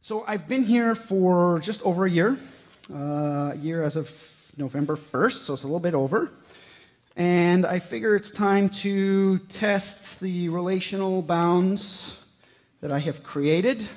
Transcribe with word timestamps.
So 0.00 0.24
I've 0.26 0.46
been 0.46 0.62
here 0.62 0.94
for 0.94 1.58
just 1.60 1.82
over 1.82 2.06
a 2.06 2.10
year, 2.10 2.36
uh, 2.92 3.52
a 3.52 3.56
year 3.60 3.82
as 3.82 3.96
of 3.96 4.08
November 4.56 4.94
1st, 4.96 5.44
so 5.44 5.54
it's 5.54 5.64
a 5.64 5.66
little 5.66 5.80
bit 5.80 5.94
over. 5.94 6.30
And 7.16 7.66
I 7.66 7.78
figure 7.80 8.14
it's 8.14 8.30
time 8.30 8.68
to 8.84 9.38
test 9.48 10.20
the 10.20 10.48
relational 10.50 11.22
bounds 11.22 12.24
that 12.80 12.92
I 12.92 13.00
have 13.00 13.22
created. 13.22 13.88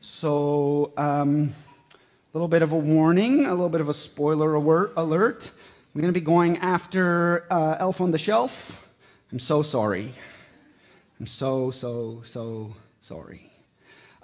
So, 0.00 0.92
um, 0.96 1.52
a 1.92 2.36
little 2.36 2.48
bit 2.48 2.62
of 2.62 2.72
a 2.72 2.78
warning, 2.78 3.46
a 3.46 3.50
little 3.50 3.68
bit 3.68 3.80
of 3.80 3.88
a 3.88 3.94
spoiler 3.94 4.54
alert. 4.54 5.50
I'm 5.94 6.00
going 6.00 6.12
to 6.12 6.20
be 6.20 6.24
going 6.24 6.58
after 6.58 7.46
uh, 7.52 7.76
Elf 7.78 8.00
on 8.00 8.10
the 8.10 8.18
Shelf. 8.18 8.92
I'm 9.30 9.38
so 9.38 9.62
sorry. 9.62 10.12
I'm 11.20 11.28
so, 11.28 11.70
so, 11.70 12.22
so 12.24 12.74
sorry. 13.00 13.53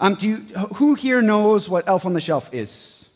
Um, 0.03 0.15
do 0.15 0.29
you, 0.29 0.37
who 0.77 0.95
here 0.95 1.21
knows 1.21 1.69
what 1.69 1.87
Elf 1.87 2.07
on 2.07 2.15
the 2.15 2.23
Shelf 2.23 2.55
is? 2.55 3.07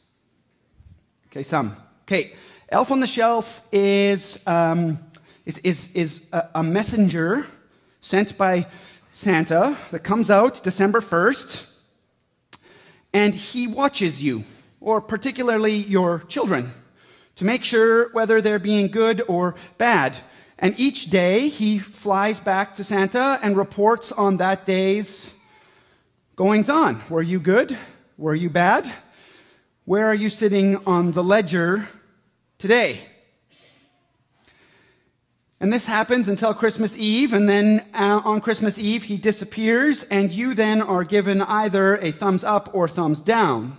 Okay, 1.28 1.42
some. 1.42 1.74
Okay, 2.02 2.34
Elf 2.68 2.90
on 2.90 3.00
the 3.00 3.06
Shelf 3.06 3.66
is, 3.72 4.46
um, 4.46 4.98
is, 5.46 5.56
is, 5.60 5.90
is 5.94 6.26
a, 6.30 6.46
a 6.56 6.62
messenger 6.62 7.46
sent 8.00 8.36
by 8.36 8.66
Santa 9.12 9.78
that 9.92 10.00
comes 10.00 10.30
out 10.30 10.62
December 10.62 11.00
1st, 11.00 11.74
and 13.14 13.34
he 13.34 13.66
watches 13.66 14.22
you, 14.22 14.44
or 14.78 15.00
particularly 15.00 15.76
your 15.76 16.18
children, 16.28 16.70
to 17.36 17.46
make 17.46 17.64
sure 17.64 18.12
whether 18.12 18.42
they're 18.42 18.58
being 18.58 18.88
good 18.88 19.22
or 19.26 19.54
bad. 19.78 20.18
And 20.58 20.78
each 20.78 21.06
day 21.06 21.48
he 21.48 21.78
flies 21.78 22.40
back 22.40 22.74
to 22.74 22.84
Santa 22.84 23.38
and 23.42 23.56
reports 23.56 24.12
on 24.12 24.36
that 24.36 24.66
day's 24.66 25.38
goings 26.36 26.68
on. 26.68 27.00
Were 27.08 27.22
you 27.22 27.38
good? 27.38 27.78
Were 28.18 28.34
you 28.34 28.50
bad? 28.50 28.90
Where 29.84 30.06
are 30.06 30.14
you 30.14 30.28
sitting 30.28 30.76
on 30.84 31.12
the 31.12 31.22
ledger 31.22 31.88
today? 32.58 33.00
And 35.60 35.72
this 35.72 35.86
happens 35.86 36.28
until 36.28 36.52
Christmas 36.52 36.98
Eve, 36.98 37.32
and 37.32 37.48
then 37.48 37.84
uh, 37.94 38.20
on 38.24 38.40
Christmas 38.40 38.78
Eve, 38.80 39.04
he 39.04 39.16
disappears, 39.16 40.02
and 40.04 40.32
you 40.32 40.54
then 40.54 40.82
are 40.82 41.04
given 41.04 41.40
either 41.40 41.96
a 41.98 42.10
thumbs 42.10 42.42
up 42.42 42.68
or 42.74 42.88
thumbs 42.88 43.22
down. 43.22 43.76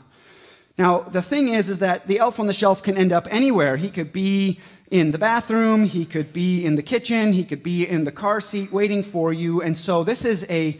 Now, 0.78 1.00
the 1.00 1.22
thing 1.22 1.50
is, 1.50 1.67
is 1.67 1.80
that 1.80 2.08
the 2.08 2.20
elf 2.20 2.39
on 2.39 2.48
the 2.48 2.53
shelf 2.53 2.81
can 2.81 2.98
end 2.98 3.11
up 3.11 3.28
anywhere. 3.30 3.76
He 3.76 3.89
could 3.89 4.14
be 4.14 4.59
in 4.89 5.11
the 5.11 5.17
bathroom, 5.17 5.83
he 5.83 6.06
could 6.06 6.31
be 6.31 6.64
in 6.64 6.76
the 6.76 6.83
kitchen, 6.83 7.33
he 7.33 7.44
could 7.44 7.64
be 7.64 7.86
in 7.86 8.06
the 8.06 8.11
car 8.14 8.39
seat 8.39 8.72
waiting 8.72 9.03
for 9.03 9.33
you, 9.33 9.61
and 9.61 9.76
so 9.76 10.06
this 10.06 10.23
is 10.23 10.45
a 10.50 10.80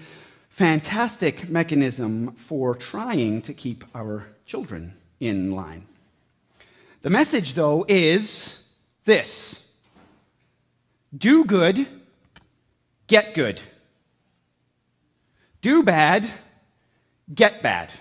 fantastic 0.56 1.50
mechanism 1.50 2.31
for 2.31 2.73
trying 2.73 3.42
to 3.42 3.53
keep 3.53 3.84
our 3.94 4.23
children 4.45 4.94
in 5.20 5.52
line. 5.52 5.84
The 7.02 7.09
message, 7.09 7.56
though, 7.56 7.86
is 7.89 8.66
this 9.03 9.70
do 11.14 11.44
good, 11.44 11.86
get 13.08 13.34
good. 13.34 13.62
Do 15.59 15.84
bad, 15.84 16.31
get 17.34 17.62
bad. 17.62 17.92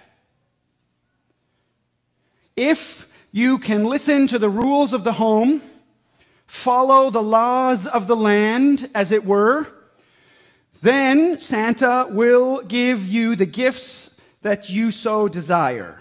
If 2.54 3.08
you 3.32 3.58
can 3.58 3.82
listen 3.82 4.28
to 4.28 4.38
the 4.38 4.48
rules 4.48 4.92
of 4.92 5.02
the 5.02 5.14
home, 5.14 5.60
follow 6.46 7.10
the 7.10 7.20
laws 7.20 7.84
of 7.84 8.06
the 8.06 8.14
land, 8.14 8.88
as 8.94 9.10
it 9.10 9.24
were, 9.24 9.66
then 10.84 11.38
Santa 11.40 12.06
will 12.10 12.60
give 12.60 13.08
you 13.08 13.34
the 13.36 13.46
gifts 13.46 14.20
that 14.42 14.68
you 14.68 14.90
so 14.90 15.28
desire. 15.28 15.98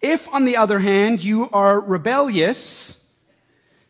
If, 0.00 0.32
on 0.32 0.44
the 0.44 0.56
other 0.56 0.78
hand, 0.78 1.24
you 1.24 1.50
are 1.50 1.80
rebellious 1.80 3.10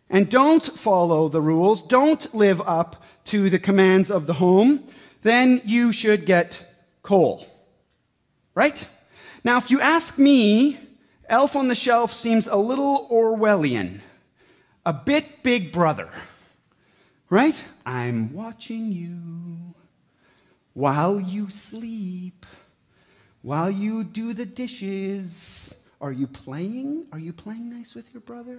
and 0.08 0.30
don't 0.30 0.64
follow 0.64 1.28
the 1.28 1.42
rules, 1.42 1.82
don't 1.82 2.34
live 2.34 2.62
up 2.62 3.04
to 3.26 3.50
the 3.50 3.58
commands 3.58 4.10
of 4.10 4.26
the 4.26 4.32
home, 4.32 4.82
then 5.20 5.60
you 5.66 5.92
should 5.92 6.24
get 6.24 6.72
coal. 7.02 7.46
Right? 8.54 8.88
Now, 9.44 9.58
if 9.58 9.70
you 9.70 9.82
ask 9.82 10.18
me, 10.18 10.78
Elf 11.28 11.56
on 11.56 11.68
the 11.68 11.74
Shelf 11.74 12.10
seems 12.10 12.48
a 12.48 12.56
little 12.56 13.06
Orwellian, 13.10 13.98
a 14.86 14.94
bit 14.94 15.42
big 15.42 15.72
brother. 15.72 16.08
Right? 17.28 17.56
I'm 17.84 18.32
watching 18.32 18.92
you 18.92 19.74
while 20.74 21.18
you 21.18 21.50
sleep, 21.50 22.46
while 23.42 23.70
you 23.70 24.04
do 24.04 24.32
the 24.32 24.46
dishes. 24.46 25.74
Are 26.00 26.12
you 26.12 26.26
playing? 26.26 27.06
Are 27.10 27.18
you 27.18 27.32
playing 27.32 27.70
nice 27.70 27.94
with 27.94 28.12
your 28.14 28.20
brother? 28.20 28.58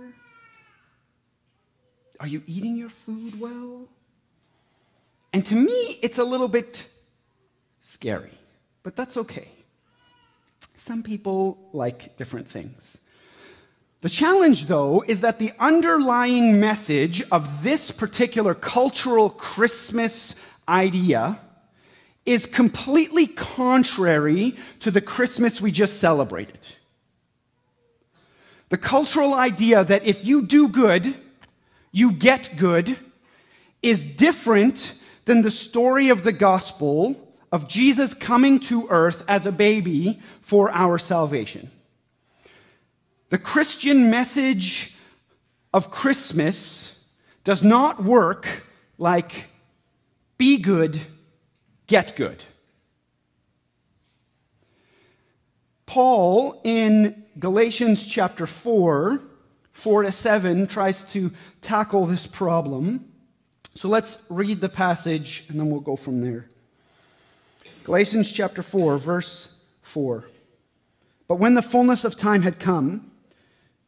Are 2.19 2.27
you 2.27 2.41
eating 2.45 2.75
your 2.75 2.89
food 2.89 3.39
well? 3.39 3.87
And 5.31 5.45
to 5.45 5.55
me, 5.55 5.99
it's 6.01 6.17
a 6.17 6.23
little 6.23 6.47
bit 6.47 6.89
scary, 7.81 8.37
but 8.83 8.95
that's 8.95 9.17
okay. 9.17 9.49
Some 10.75 11.03
people 11.03 11.69
like 11.73 12.17
different 12.17 12.47
things. 12.47 12.97
The 14.01 14.09
challenge, 14.09 14.65
though, 14.65 15.03
is 15.07 15.21
that 15.21 15.39
the 15.39 15.53
underlying 15.59 16.59
message 16.59 17.23
of 17.31 17.63
this 17.63 17.91
particular 17.91 18.53
cultural 18.53 19.29
Christmas 19.29 20.35
idea 20.69 21.39
is 22.25 22.45
completely 22.45 23.25
contrary 23.25 24.55
to 24.81 24.91
the 24.91 25.01
Christmas 25.01 25.61
we 25.61 25.71
just 25.71 25.99
celebrated. 25.99 26.59
The 28.69 28.77
cultural 28.77 29.33
idea 29.33 29.83
that 29.83 30.05
if 30.05 30.25
you 30.25 30.45
do 30.45 30.67
good, 30.67 31.15
you 31.91 32.11
get 32.11 32.51
good 32.57 32.97
is 33.81 34.05
different 34.05 34.99
than 35.25 35.41
the 35.41 35.51
story 35.51 36.09
of 36.09 36.23
the 36.23 36.33
gospel 36.33 37.33
of 37.51 37.67
Jesus 37.67 38.13
coming 38.13 38.59
to 38.59 38.87
earth 38.89 39.23
as 39.27 39.45
a 39.45 39.51
baby 39.51 40.19
for 40.41 40.69
our 40.71 40.97
salvation. 40.97 41.71
The 43.29 43.37
Christian 43.37 44.09
message 44.09 44.95
of 45.73 45.91
Christmas 45.91 47.05
does 47.43 47.63
not 47.63 48.01
work 48.01 48.65
like 48.97 49.49
be 50.37 50.57
good, 50.57 51.01
get 51.87 52.15
good. 52.15 52.45
Paul 55.85 56.61
in 56.63 57.25
Galatians 57.37 58.05
chapter 58.05 58.47
4, 58.47 59.19
4 59.73 60.03
to 60.03 60.11
7, 60.11 60.67
tries 60.67 61.03
to 61.11 61.31
tackle 61.61 62.05
this 62.05 62.27
problem. 62.27 63.11
So 63.75 63.89
let's 63.89 64.25
read 64.29 64.61
the 64.61 64.69
passage 64.69 65.45
and 65.49 65.59
then 65.59 65.69
we'll 65.69 65.81
go 65.81 65.95
from 65.95 66.21
there. 66.21 66.47
Galatians 67.83 68.31
chapter 68.31 68.63
4, 68.63 68.97
verse 68.97 69.61
4. 69.81 70.25
But 71.27 71.35
when 71.35 71.55
the 71.55 71.61
fullness 71.61 72.05
of 72.05 72.15
time 72.15 72.41
had 72.41 72.59
come, 72.59 73.11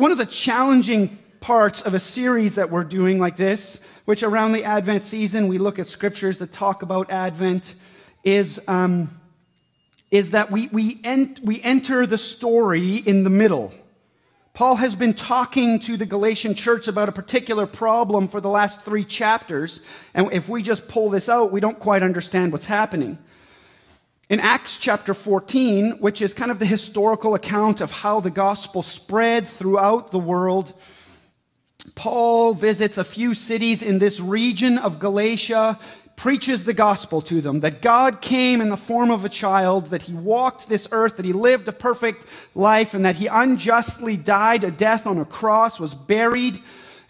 One 0.00 0.12
of 0.12 0.16
the 0.16 0.24
challenging 0.24 1.18
parts 1.40 1.82
of 1.82 1.92
a 1.92 2.00
series 2.00 2.54
that 2.54 2.70
we're 2.70 2.84
doing 2.84 3.18
like 3.18 3.36
this, 3.36 3.82
which 4.06 4.22
around 4.22 4.52
the 4.52 4.64
Advent 4.64 5.04
season 5.04 5.46
we 5.46 5.58
look 5.58 5.78
at 5.78 5.86
scriptures 5.86 6.38
that 6.38 6.50
talk 6.50 6.80
about 6.80 7.10
Advent, 7.10 7.74
is, 8.24 8.62
um, 8.66 9.10
is 10.10 10.30
that 10.30 10.50
we, 10.50 10.68
we, 10.68 11.02
ent- 11.04 11.40
we 11.44 11.60
enter 11.60 12.06
the 12.06 12.16
story 12.16 12.96
in 12.96 13.24
the 13.24 13.28
middle. 13.28 13.74
Paul 14.54 14.76
has 14.76 14.94
been 14.94 15.12
talking 15.12 15.78
to 15.80 15.98
the 15.98 16.06
Galatian 16.06 16.54
church 16.54 16.88
about 16.88 17.10
a 17.10 17.12
particular 17.12 17.66
problem 17.66 18.26
for 18.26 18.40
the 18.40 18.48
last 18.48 18.80
three 18.80 19.04
chapters, 19.04 19.82
and 20.14 20.32
if 20.32 20.48
we 20.48 20.62
just 20.62 20.88
pull 20.88 21.10
this 21.10 21.28
out, 21.28 21.52
we 21.52 21.60
don't 21.60 21.78
quite 21.78 22.02
understand 22.02 22.52
what's 22.52 22.64
happening. 22.64 23.18
In 24.30 24.38
Acts 24.38 24.76
chapter 24.76 25.12
14, 25.12 25.98
which 25.98 26.22
is 26.22 26.34
kind 26.34 26.52
of 26.52 26.60
the 26.60 26.64
historical 26.64 27.34
account 27.34 27.80
of 27.80 27.90
how 27.90 28.20
the 28.20 28.30
gospel 28.30 28.80
spread 28.80 29.44
throughout 29.44 30.12
the 30.12 30.20
world, 30.20 30.72
Paul 31.96 32.54
visits 32.54 32.96
a 32.96 33.02
few 33.02 33.34
cities 33.34 33.82
in 33.82 33.98
this 33.98 34.20
region 34.20 34.78
of 34.78 35.00
Galatia, 35.00 35.80
preaches 36.14 36.64
the 36.64 36.72
gospel 36.72 37.20
to 37.22 37.40
them 37.40 37.58
that 37.58 37.82
God 37.82 38.20
came 38.20 38.60
in 38.60 38.68
the 38.68 38.76
form 38.76 39.10
of 39.10 39.24
a 39.24 39.28
child, 39.28 39.86
that 39.86 40.02
he 40.02 40.12
walked 40.12 40.68
this 40.68 40.86
earth, 40.92 41.16
that 41.16 41.26
he 41.26 41.32
lived 41.32 41.66
a 41.66 41.72
perfect 41.72 42.24
life, 42.54 42.94
and 42.94 43.04
that 43.04 43.16
he 43.16 43.26
unjustly 43.26 44.16
died 44.16 44.62
a 44.62 44.70
death 44.70 45.08
on 45.08 45.18
a 45.18 45.24
cross, 45.24 45.80
was 45.80 45.92
buried, 45.92 46.60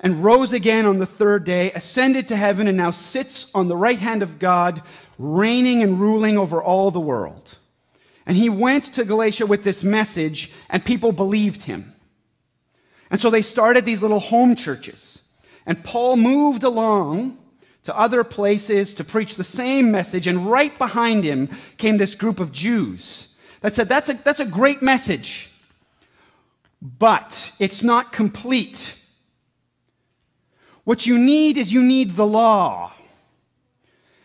and 0.01 0.25
rose 0.25 0.53
again 0.53 0.87
on 0.87 0.99
the 0.99 1.07
third 1.07 1.45
day, 1.45 1.71
ascended 1.73 2.27
to 2.29 2.37
heaven, 2.37 2.67
and 2.67 2.77
now 2.77 2.91
sits 2.91 3.55
on 3.55 3.69
the 3.69 3.77
right 3.77 3.99
hand 3.99 4.23
of 4.23 4.39
God, 4.39 4.83
reigning 5.19 5.83
and 5.83 6.01
ruling 6.01 6.39
over 6.39 6.63
all 6.63 6.91
the 6.91 6.99
world. 6.99 7.59
And 8.27 8.37
he 8.37 8.49
went 8.49 8.85
to 8.95 9.05
Galatia 9.05 9.47
with 9.47 9.63
this 9.63 9.85
message, 9.85 10.53
and 10.71 10.85
people 10.85 11.13
believed 11.13 11.63
him. 11.63 11.93
And 13.11 13.21
so 13.21 13.29
they 13.29 13.43
started 13.43 13.85
these 13.85 14.03
little 14.03 14.21
home 14.21 14.55
churches. 14.55 15.23
And 15.67 15.85
Paul 15.85 16.17
moved 16.17 16.65
along 16.65 17.37
to 17.83 17.99
other 17.99 18.25
places 18.25 18.95
to 18.95 19.05
preach 19.05 19.37
the 19.37 19.45
same 19.45 19.91
message. 19.91 20.27
And 20.27 20.51
right 20.51 20.77
behind 20.79 21.25
him 21.25 21.49
came 21.77 21.97
this 21.97 22.15
group 22.15 22.41
of 22.41 22.53
Jews 22.53 23.39
that 23.61 23.75
said, 23.75 23.89
that's 23.89 24.09
a, 24.09 24.15
that's 24.15 24.41
a 24.41 24.47
great 24.47 24.81
message, 24.81 25.51
but 26.81 27.53
it's 27.59 27.83
not 27.83 28.13
complete. 28.13 28.97
What 30.85 31.07
you 31.07 31.19
need 31.19 31.57
is 31.57 31.73
you 31.73 31.83
need 31.83 32.13
the 32.13 32.27
law. 32.27 32.93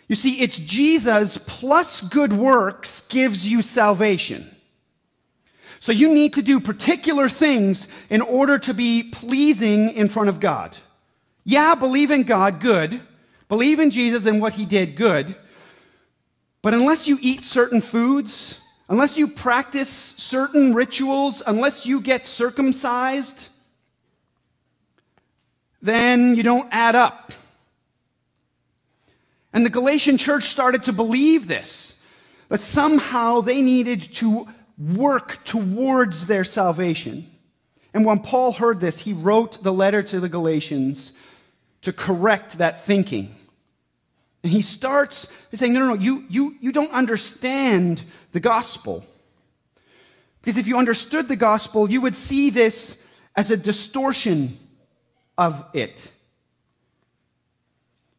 You 0.08 0.16
see, 0.16 0.42
it's 0.42 0.58
Jesus 0.58 1.38
plus 1.38 2.02
good 2.02 2.34
works 2.34 3.08
gives 3.08 3.50
you 3.50 3.62
salvation. 3.62 4.50
So 5.80 5.92
you 5.92 6.14
need 6.14 6.34
to 6.34 6.42
do 6.42 6.60
particular 6.60 7.30
things 7.30 7.88
in 8.10 8.22
order 8.22 8.58
to 8.60 8.74
be 8.74 9.04
pleasing 9.04 9.90
in 9.90 10.08
front 10.08 10.30
of 10.30 10.40
God. 10.40 10.78
Yeah, 11.44 11.76
believe 11.76 12.12
in 12.12 12.24
God, 12.24 12.60
good. 12.60 13.02
Believe 13.50 13.80
in 13.80 13.92
Jesus 13.92 14.26
and 14.26 14.42
what 14.42 14.54
he 14.54 14.66
did, 14.66 14.96
good. 14.96 15.36
But 16.62 16.74
unless 16.74 17.08
you 17.08 17.20
eat 17.22 17.46
certain 17.46 17.82
foods, 17.82 18.62
unless 18.90 19.18
you 19.18 19.28
practice 19.28 19.90
certain 19.90 20.74
rituals, 20.74 21.44
unless 21.46 21.86
you 21.86 22.02
get 22.02 22.26
circumcised, 22.26 23.50
then 25.86 26.36
you 26.36 26.44
don't 26.44 26.68
add 26.72 26.96
up. 26.96 27.32
And 29.54 29.66
the 29.66 29.70
Galatian 29.70 30.18
church 30.18 30.44
started 30.44 30.84
to 30.84 30.94
believe 30.94 31.48
this, 31.48 32.02
but 32.50 32.60
somehow 32.60 33.42
they 33.42 33.62
needed 33.62 34.02
to 34.16 34.48
work 34.78 35.46
towards 35.46 36.28
their 36.28 36.44
salvation. 36.44 37.28
And 37.94 38.04
when 38.04 38.20
Paul 38.20 38.52
heard 38.52 38.82
this, 38.82 39.00
he 39.00 39.14
wrote 39.14 39.64
the 39.64 39.72
letter 39.72 40.04
to 40.04 40.20
the 40.20 40.28
Galatians 40.28 41.14
to 41.82 41.94
correct 41.94 42.58
that 42.58 42.84
thinking. 42.84 43.34
And 44.44 44.52
he 44.52 44.62
starts 44.62 45.28
by 45.52 45.58
saying, 45.58 45.74
no, 45.74 45.80
no, 45.80 45.94
no, 45.94 45.94
you, 45.94 46.26
you, 46.28 46.56
you 46.60 46.72
don't 46.74 46.92
understand 46.92 48.04
the 48.34 48.42
gospel. 48.42 49.06
Because 50.42 50.58
if 50.58 50.68
you 50.68 50.78
understood 50.78 51.30
the 51.30 51.38
gospel, 51.38 51.90
you 51.90 52.02
would 52.02 52.16
see 52.16 52.50
this 52.50 53.02
as 53.36 53.50
a 53.50 53.58
distortion 53.58 54.58
of 55.38 55.66
it. 55.74 56.12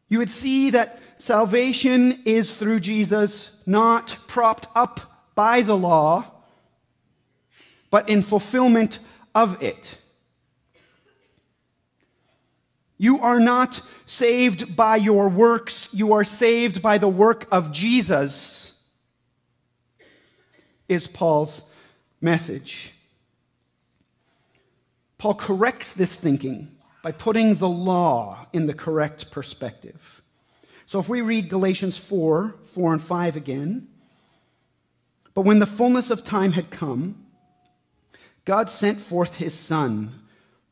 You 0.09 0.19
would 0.19 0.29
see 0.29 0.69
that 0.69 0.99
salvation 1.17 2.21
is 2.25 2.51
through 2.51 2.79
Jesus, 2.79 3.63
not 3.65 4.17
propped 4.27 4.67
up 4.75 5.25
by 5.35 5.61
the 5.61 5.75
law, 5.77 6.31
but 7.89 8.07
in 8.09 8.21
fulfillment 8.21 8.99
of 9.35 9.61
it. 9.61 9.97
You 12.97 13.19
are 13.19 13.39
not 13.39 13.81
saved 14.05 14.75
by 14.75 14.95
your 14.95 15.29
works, 15.29 15.93
you 15.93 16.13
are 16.13 16.23
saved 16.23 16.81
by 16.81 16.97
the 16.97 17.07
work 17.07 17.47
of 17.51 17.71
Jesus, 17.71 18.81
is 20.87 21.05
Paul's 21.05 21.69
message. 22.21 22.93
Paul 25.17 25.35
corrects 25.35 25.93
this 25.93 26.15
thinking 26.15 26.76
by 27.01 27.11
putting 27.11 27.55
the 27.55 27.69
law 27.69 28.47
in 28.53 28.67
the 28.67 28.73
correct 28.73 29.31
perspective. 29.31 30.21
So 30.85 30.99
if 30.99 31.09
we 31.09 31.21
read 31.21 31.49
Galatians 31.49 31.97
4 31.97 32.55
4 32.65 32.93
and 32.93 33.01
5 33.01 33.35
again, 33.35 33.87
but 35.33 35.41
when 35.41 35.59
the 35.59 35.65
fullness 35.65 36.09
of 36.09 36.23
time 36.23 36.53
had 36.53 36.71
come, 36.71 37.25
God 38.45 38.69
sent 38.69 38.99
forth 38.99 39.35
his 39.35 39.53
Son, 39.53 40.21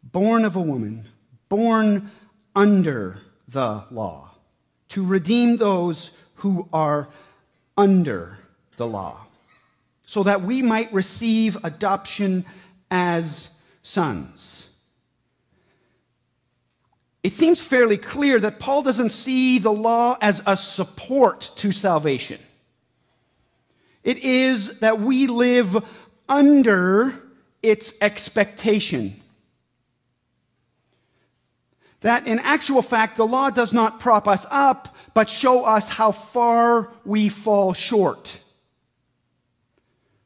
born 0.04 0.46
of 0.46 0.56
a 0.56 0.62
woman 0.62 1.06
born 1.50 2.12
under 2.56 3.22
the 3.48 3.86
law, 3.92 4.32
to 4.90 5.06
redeem 5.06 5.58
those 5.58 6.12
who 6.36 6.68
are 6.74 7.10
under 7.78 8.38
the 8.78 8.88
law, 8.88 9.22
so 10.06 10.24
that 10.24 10.42
we 10.42 10.62
might 10.62 10.92
receive 10.94 11.58
adoption 11.64 12.46
as 12.90 13.52
sons. 13.84 14.74
It 17.26 17.34
seems 17.34 17.60
fairly 17.60 17.98
clear 17.98 18.40
that 18.40 18.60
Paul 18.60 18.84
doesn't 18.84 19.10
see 19.10 19.58
the 19.58 19.72
law 19.74 20.16
as 20.22 20.44
a 20.46 20.56
support 20.56 21.50
to 21.56 21.72
salvation. 21.72 22.40
It 24.04 24.20
is 24.20 24.82
that 24.82 25.00
we 25.00 25.26
live 25.26 25.84
under 26.30 27.16
its 27.64 27.96
expectation 28.00 29.16
that 32.02 32.28
in 32.28 32.38
actual 32.38 32.84
fact, 32.84 33.16
the 33.16 33.26
law 33.26 33.50
does 33.50 33.74
not 33.74 34.00
prop 34.00 34.28
us 34.28 34.46
up, 34.52 34.96
but 35.16 35.28
show 35.28 35.64
us 35.64 35.90
how 35.90 36.12
far 36.12 36.92
we 37.06 37.30
fall 37.30 37.74
short. 37.74 38.40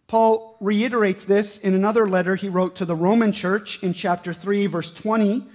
Paul 0.08 0.58
reiterates 0.60 1.24
this 1.24 1.60
in 1.60 1.74
another 1.74 2.06
letter 2.06 2.36
he 2.36 2.50
wrote 2.50 2.76
to 2.76 2.84
the 2.84 2.94
Roman 2.94 3.32
church 3.32 3.82
in 3.82 3.94
chapter 3.94 4.34
3, 4.34 4.66
verse 4.66 4.92
20. 4.92 5.46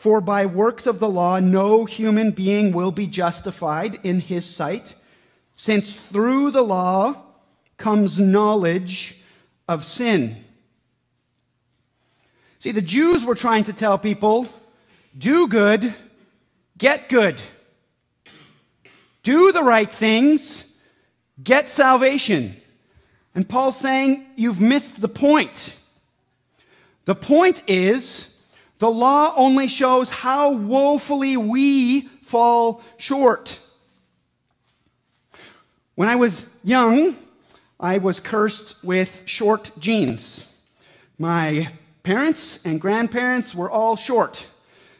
For 0.00 0.22
by 0.22 0.46
works 0.46 0.86
of 0.86 0.98
the 0.98 1.10
law, 1.10 1.40
no 1.40 1.84
human 1.84 2.30
being 2.30 2.72
will 2.72 2.90
be 2.90 3.06
justified 3.06 3.98
in 4.02 4.20
his 4.20 4.46
sight, 4.46 4.94
since 5.54 5.94
through 5.94 6.52
the 6.52 6.62
law 6.62 7.22
comes 7.76 8.18
knowledge 8.18 9.20
of 9.68 9.84
sin. 9.84 10.36
See, 12.60 12.70
the 12.70 12.80
Jews 12.80 13.26
were 13.26 13.34
trying 13.34 13.64
to 13.64 13.74
tell 13.74 13.98
people 13.98 14.48
do 15.18 15.46
good, 15.48 15.92
get 16.78 17.10
good. 17.10 17.42
Do 19.22 19.52
the 19.52 19.62
right 19.62 19.92
things, 19.92 20.78
get 21.44 21.68
salvation. 21.68 22.54
And 23.34 23.46
Paul's 23.46 23.78
saying, 23.78 24.24
you've 24.34 24.62
missed 24.62 25.02
the 25.02 25.08
point. 25.08 25.76
The 27.04 27.14
point 27.14 27.62
is, 27.66 28.39
the 28.80 28.90
law 28.90 29.34
only 29.36 29.68
shows 29.68 30.08
how 30.08 30.52
woefully 30.52 31.36
we 31.36 32.00
fall 32.22 32.82
short. 32.96 33.60
When 35.94 36.08
I 36.08 36.16
was 36.16 36.46
young, 36.64 37.14
I 37.78 37.98
was 37.98 38.20
cursed 38.20 38.82
with 38.82 39.22
short 39.26 39.70
genes. 39.78 40.46
My 41.18 41.68
parents 42.04 42.64
and 42.64 42.80
grandparents 42.80 43.54
were 43.54 43.70
all 43.70 43.96
short. 43.96 44.46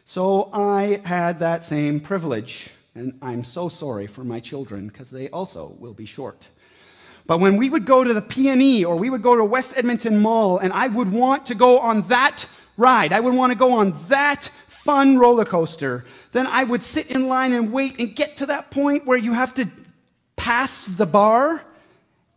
So 0.05 0.51
I 0.53 1.01
had 1.03 1.39
that 1.39 1.63
same 1.63 1.99
privilege, 1.99 2.69
and 2.93 3.17
I'm 3.19 3.43
so 3.43 3.67
sorry 3.67 4.05
for 4.05 4.23
my 4.23 4.39
children 4.39 4.89
because 4.89 5.09
they 5.09 5.27
also 5.29 5.75
will 5.79 5.93
be 5.93 6.05
short. 6.05 6.49
But 7.25 7.39
when 7.39 7.57
we 7.57 7.71
would 7.71 7.85
go 7.85 8.03
to 8.03 8.13
the 8.13 8.21
PNE 8.21 8.85
or 8.85 8.95
we 8.95 9.09
would 9.09 9.23
go 9.23 9.35
to 9.35 9.43
West 9.43 9.75
Edmonton 9.75 10.21
Mall 10.21 10.59
and 10.59 10.71
I 10.71 10.87
would 10.87 11.11
want 11.11 11.47
to 11.47 11.55
go 11.55 11.79
on 11.79 12.03
that 12.09 12.45
ride, 12.81 13.13
I 13.13 13.19
would 13.19 13.33
want 13.33 13.51
to 13.51 13.57
go 13.57 13.73
on 13.73 13.93
that 14.09 14.49
fun 14.67 15.17
roller 15.19 15.45
coaster, 15.45 16.03
then 16.31 16.47
I 16.47 16.63
would 16.63 16.81
sit 16.81 17.11
in 17.11 17.27
line 17.27 17.53
and 17.53 17.71
wait 17.71 17.99
and 17.99 18.15
get 18.15 18.37
to 18.37 18.47
that 18.47 18.71
point 18.71 19.05
where 19.05 19.17
you 19.17 19.33
have 19.33 19.53
to 19.53 19.67
pass 20.35 20.85
the 20.85 21.05
bar, 21.05 21.63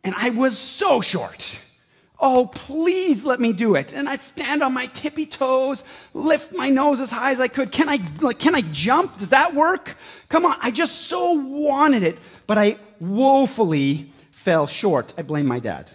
and 0.05 0.15
I 0.17 0.31
was 0.31 0.59
so 0.59 1.01
short. 1.01 1.59
Oh, 2.21 2.51
please 2.55 3.25
let 3.25 3.41
me 3.41 3.53
do 3.53 3.75
it. 3.75 3.93
And 3.93 4.09
I'd 4.09 4.21
stand 4.21 4.63
on 4.63 4.73
my 4.73 4.87
tippy 4.87 5.27
toes, 5.27 5.85
lift 6.13 6.55
my 6.55 6.69
nose 6.71 7.01
as 7.01 7.11
high 7.11 7.33
as 7.33 7.41
I 7.41 7.49
could. 7.49 7.73
Can 7.73 7.89
I, 7.89 7.99
like, 8.21 8.39
can 8.39 8.55
I 8.55 8.61
jump? 8.61 9.19
Does 9.19 9.31
that 9.31 9.55
work? 9.55 9.97
Come 10.29 10.45
on. 10.45 10.57
I 10.63 10.71
just 10.71 11.03
so 11.09 11.33
wanted 11.33 12.03
it, 12.03 12.19
but 12.47 12.57
I 12.57 12.79
woefully 13.01 14.11
fell 14.31 14.67
short. 14.67 15.13
I 15.19 15.23
blame 15.23 15.47
my 15.47 15.59
dad. 15.59 15.91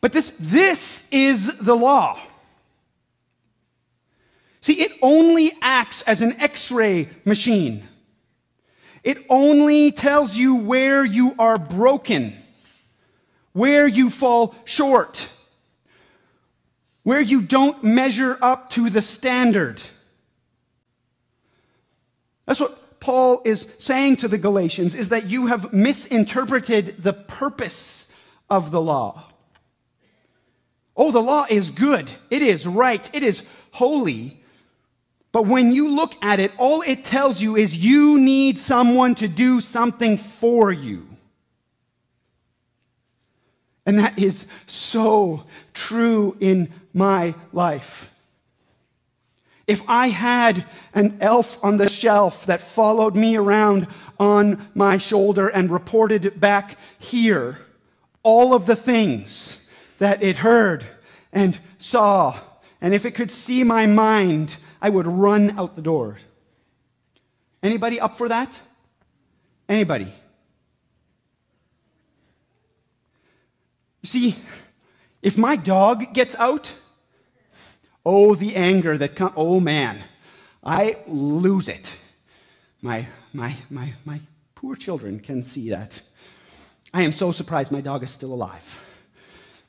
But 0.00 0.12
this, 0.12 0.30
this 0.38 1.08
is 1.10 1.58
the 1.58 1.76
law. 1.76 2.18
See, 4.62 4.80
it 4.80 4.92
only 5.02 5.52
acts 5.62 6.02
as 6.02 6.22
an 6.22 6.38
x-ray 6.40 7.08
machine. 7.24 7.86
It 9.02 9.24
only 9.30 9.92
tells 9.92 10.36
you 10.36 10.54
where 10.54 11.04
you 11.04 11.34
are 11.38 11.58
broken, 11.58 12.34
where 13.52 13.86
you 13.86 14.10
fall 14.10 14.54
short, 14.64 15.28
where 17.02 17.20
you 17.20 17.40
don't 17.40 17.82
measure 17.82 18.38
up 18.42 18.70
to 18.70 18.90
the 18.90 19.00
standard. 19.00 19.82
That's 22.44 22.60
what 22.60 23.00
Paul 23.00 23.40
is 23.46 23.74
saying 23.78 24.16
to 24.16 24.28
the 24.28 24.36
Galatians 24.36 24.94
is 24.94 25.08
that 25.08 25.26
you 25.30 25.46
have 25.46 25.72
misinterpreted 25.72 26.96
the 26.98 27.14
purpose 27.14 28.14
of 28.50 28.70
the 28.70 28.80
law. 28.80 29.29
Oh, 30.96 31.10
the 31.10 31.22
law 31.22 31.46
is 31.48 31.70
good. 31.70 32.10
It 32.30 32.42
is 32.42 32.66
right. 32.66 33.08
It 33.14 33.22
is 33.22 33.44
holy. 33.72 34.40
But 35.32 35.46
when 35.46 35.72
you 35.72 35.88
look 35.88 36.14
at 36.22 36.40
it, 36.40 36.52
all 36.58 36.82
it 36.82 37.04
tells 37.04 37.40
you 37.40 37.56
is 37.56 37.76
you 37.76 38.18
need 38.18 38.58
someone 38.58 39.14
to 39.16 39.28
do 39.28 39.60
something 39.60 40.16
for 40.16 40.72
you. 40.72 41.06
And 43.86 43.98
that 43.98 44.18
is 44.18 44.46
so 44.66 45.44
true 45.72 46.36
in 46.40 46.72
my 46.92 47.34
life. 47.52 48.14
If 49.66 49.82
I 49.88 50.08
had 50.08 50.64
an 50.94 51.18
elf 51.20 51.62
on 51.64 51.76
the 51.76 51.88
shelf 51.88 52.46
that 52.46 52.60
followed 52.60 53.14
me 53.14 53.36
around 53.36 53.86
on 54.18 54.68
my 54.74 54.98
shoulder 54.98 55.48
and 55.48 55.70
reported 55.70 56.40
back 56.40 56.76
here 56.98 57.58
all 58.22 58.52
of 58.52 58.66
the 58.66 58.74
things 58.76 59.59
that 60.00 60.22
it 60.22 60.38
heard 60.38 60.84
and 61.32 61.58
saw, 61.78 62.36
and 62.80 62.92
if 62.94 63.04
it 63.04 63.12
could 63.14 63.30
see 63.30 63.62
my 63.62 63.86
mind, 63.86 64.56
I 64.82 64.88
would 64.88 65.06
run 65.06 65.58
out 65.58 65.76
the 65.76 65.82
door. 65.82 66.16
Anybody 67.62 68.00
up 68.00 68.16
for 68.16 68.28
that? 68.28 68.58
Anybody? 69.68 70.12
You 74.00 74.06
see, 74.06 74.36
if 75.20 75.36
my 75.36 75.54
dog 75.56 76.14
gets 76.14 76.34
out, 76.36 76.74
oh, 78.04 78.34
the 78.34 78.56
anger 78.56 78.96
that 78.96 79.14
comes, 79.14 79.34
oh 79.36 79.60
man, 79.60 79.98
I 80.64 80.96
lose 81.06 81.68
it. 81.68 81.94
My, 82.80 83.06
my, 83.34 83.54
my, 83.68 83.92
my 84.06 84.20
poor 84.54 84.76
children 84.76 85.20
can 85.20 85.44
see 85.44 85.68
that. 85.68 86.00
I 86.94 87.02
am 87.02 87.12
so 87.12 87.32
surprised 87.32 87.70
my 87.70 87.82
dog 87.82 88.02
is 88.02 88.10
still 88.10 88.32
alive 88.32 88.89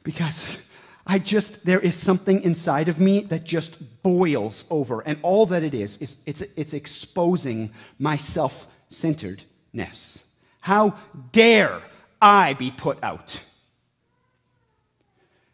because 0.04 0.62
I 1.06 1.20
just, 1.20 1.66
there 1.66 1.80
is 1.80 1.96
something 1.96 2.44
inside 2.44 2.88
of 2.88 3.00
me 3.00 3.22
that 3.22 3.44
just 3.44 4.04
boils 4.04 4.66
over. 4.70 5.02
And 5.02 5.18
all 5.22 5.46
that 5.48 5.64
it 5.64 5.74
is, 5.74 5.98
is 5.98 6.18
it's, 6.26 6.42
it's 6.56 6.74
exposing 6.74 7.72
my 8.00 8.18
self 8.18 8.68
centeredness. 8.90 10.26
How 10.62 10.96
dare 11.32 11.80
I 12.22 12.54
be 12.54 12.72
put 12.72 13.04
out? 13.04 13.42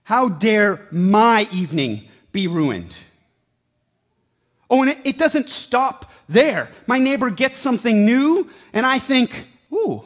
How 0.03 0.29
dare 0.29 0.85
my 0.91 1.47
evening 1.51 2.07
be 2.31 2.47
ruined? 2.47 2.97
Oh, 4.69 4.81
and 4.81 4.91
it, 4.91 4.99
it 5.03 5.17
doesn't 5.17 5.49
stop 5.49 6.11
there. 6.27 6.69
My 6.87 6.99
neighbor 6.99 7.29
gets 7.29 7.59
something 7.59 8.05
new, 8.05 8.49
and 8.73 8.85
I 8.85 8.99
think, 8.99 9.49
ooh, 9.71 10.03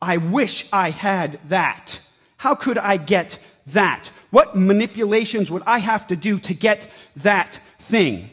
I 0.00 0.18
wish 0.18 0.70
I 0.72 0.90
had 0.90 1.38
that. 1.48 2.00
How 2.36 2.54
could 2.54 2.78
I 2.78 2.98
get 2.98 3.38
that? 3.68 4.10
What 4.30 4.56
manipulations 4.56 5.50
would 5.50 5.62
I 5.66 5.78
have 5.78 6.06
to 6.08 6.16
do 6.16 6.38
to 6.40 6.54
get 6.54 6.90
that 7.16 7.60
thing? 7.78 8.30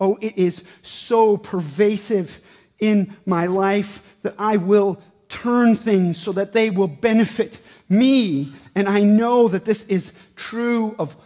Oh, 0.00 0.18
it 0.20 0.38
is 0.38 0.64
so 0.82 1.36
pervasive 1.36 2.40
in 2.78 3.16
my 3.26 3.46
life 3.46 4.16
that 4.22 4.34
I 4.38 4.56
will 4.56 5.00
turn 5.28 5.76
things 5.76 6.18
so 6.18 6.32
that 6.32 6.52
they 6.52 6.70
will 6.70 6.88
benefit 6.88 7.60
me. 7.88 8.52
And 8.74 8.88
I 8.88 9.02
know 9.02 9.48
that 9.48 9.64
this 9.64 9.84
is 9.84 10.12
true 10.36 10.94
of 10.98 11.16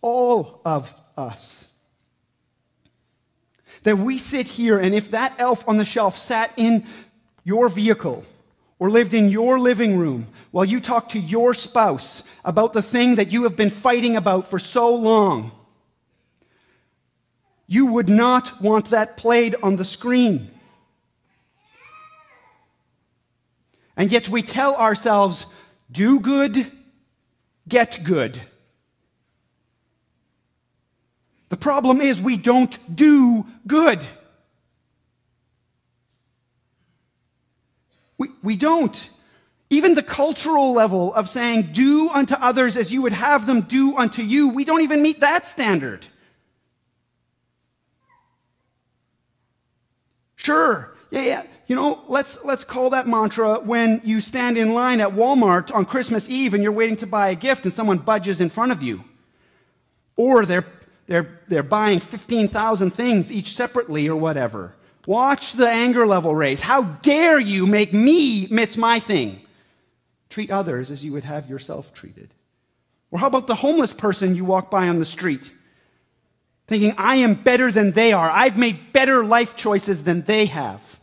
all 0.00 0.62
of 0.64 0.94
us. 1.16 1.66
That 3.82 3.98
we 3.98 4.18
sit 4.18 4.48
here, 4.48 4.78
and 4.78 4.94
if 4.94 5.10
that 5.10 5.34
elf 5.38 5.68
on 5.68 5.76
the 5.76 5.84
shelf 5.84 6.16
sat 6.16 6.52
in 6.56 6.86
your 7.44 7.68
vehicle 7.68 8.24
or 8.82 8.90
lived 8.90 9.14
in 9.14 9.28
your 9.28 9.60
living 9.60 9.96
room 9.96 10.26
while 10.50 10.64
you 10.64 10.80
talk 10.80 11.08
to 11.08 11.20
your 11.20 11.54
spouse 11.54 12.24
about 12.44 12.72
the 12.72 12.82
thing 12.82 13.14
that 13.14 13.30
you 13.30 13.44
have 13.44 13.54
been 13.54 13.70
fighting 13.70 14.16
about 14.16 14.44
for 14.50 14.58
so 14.58 14.92
long, 14.92 15.52
you 17.68 17.86
would 17.86 18.08
not 18.08 18.60
want 18.60 18.86
that 18.86 19.16
played 19.16 19.54
on 19.62 19.76
the 19.76 19.84
screen. 19.84 20.48
And 23.96 24.10
yet 24.10 24.28
we 24.28 24.42
tell 24.42 24.74
ourselves, 24.74 25.46
do 25.92 26.18
good, 26.18 26.66
get 27.68 28.00
good. 28.02 28.40
The 31.50 31.56
problem 31.56 32.00
is 32.00 32.20
we 32.20 32.36
don't 32.36 32.76
do 32.96 33.46
good. 33.64 34.04
We, 38.42 38.56
don't. 38.56 39.10
Even 39.70 39.94
the 39.94 40.02
cultural 40.02 40.72
level 40.72 41.14
of 41.14 41.28
saying, 41.28 41.72
do 41.72 42.10
unto 42.10 42.34
others 42.34 42.76
as 42.76 42.92
you 42.92 43.02
would 43.02 43.14
have 43.14 43.46
them 43.46 43.62
do 43.62 43.96
unto 43.96 44.22
you, 44.22 44.48
we 44.48 44.64
don't 44.64 44.82
even 44.82 45.00
meet 45.00 45.20
that 45.20 45.46
standard. 45.46 46.06
Sure, 50.36 50.94
yeah, 51.10 51.22
yeah. 51.22 51.42
You 51.68 51.76
know, 51.76 52.02
let's, 52.08 52.44
let's 52.44 52.64
call 52.64 52.90
that 52.90 53.06
mantra 53.06 53.60
when 53.60 54.02
you 54.04 54.20
stand 54.20 54.58
in 54.58 54.74
line 54.74 55.00
at 55.00 55.10
Walmart 55.10 55.74
on 55.74 55.86
Christmas 55.86 56.28
Eve 56.28 56.52
and 56.52 56.62
you're 56.62 56.72
waiting 56.72 56.96
to 56.96 57.06
buy 57.06 57.30
a 57.30 57.34
gift 57.34 57.64
and 57.64 57.72
someone 57.72 57.96
budges 57.96 58.40
in 58.42 58.50
front 58.50 58.72
of 58.72 58.82
you. 58.82 59.04
Or 60.16 60.44
they're, 60.44 60.66
they're, 61.06 61.40
they're 61.48 61.62
buying 61.62 62.00
15,000 62.00 62.90
things 62.90 63.32
each 63.32 63.54
separately 63.54 64.06
or 64.06 64.16
whatever. 64.16 64.74
Watch 65.06 65.54
the 65.54 65.68
anger 65.68 66.06
level 66.06 66.34
raise. 66.34 66.60
How 66.60 66.82
dare 66.82 67.40
you 67.40 67.66
make 67.66 67.92
me 67.92 68.46
miss 68.48 68.76
my 68.76 69.00
thing? 69.00 69.40
Treat 70.30 70.50
others 70.50 70.90
as 70.90 71.04
you 71.04 71.12
would 71.12 71.24
have 71.24 71.50
yourself 71.50 71.92
treated. 71.92 72.32
Or 73.10 73.18
how 73.18 73.26
about 73.26 73.46
the 73.46 73.56
homeless 73.56 73.92
person 73.92 74.36
you 74.36 74.44
walk 74.44 74.70
by 74.70 74.88
on 74.88 74.98
the 74.98 75.04
street? 75.04 75.52
Thinking, 76.68 76.94
I 76.96 77.16
am 77.16 77.34
better 77.34 77.70
than 77.70 77.90
they 77.92 78.12
are. 78.12 78.30
I've 78.30 78.56
made 78.56 78.92
better 78.92 79.24
life 79.24 79.56
choices 79.56 80.04
than 80.04 80.22
they 80.22 80.46
have. 80.46 81.00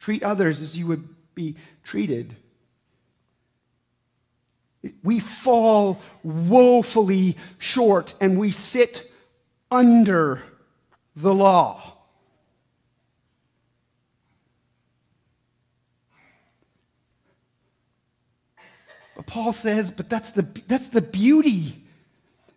Treat 0.00 0.22
others 0.22 0.60
as 0.60 0.76
you 0.76 0.86
would 0.88 1.08
be 1.34 1.56
treated. 1.84 2.36
We 5.02 5.20
fall 5.20 6.00
woefully 6.22 7.36
short 7.58 8.14
and 8.20 8.38
we 8.38 8.50
sit 8.50 9.10
under 9.70 10.42
the 11.16 11.32
law. 11.32 11.94
But 18.56 19.16
Paul 19.28 19.52
says, 19.52 19.90
but 19.90 20.08
that's 20.08 20.32
the, 20.32 20.42
that's 20.66 20.88
the 20.88 21.02
beauty. 21.02 21.76